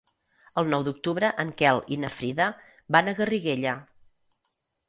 [0.61, 2.49] El nou d'octubre en Quel i na Frida
[2.97, 3.75] van a Garriguella.